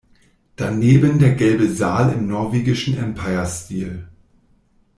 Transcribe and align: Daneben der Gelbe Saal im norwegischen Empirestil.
Daneben 0.55 1.19
der 1.19 1.35
Gelbe 1.35 1.71
Saal 1.71 2.11
im 2.13 2.25
norwegischen 2.25 2.97
Empirestil. 2.97 4.07